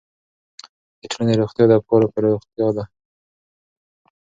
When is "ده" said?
2.77-2.83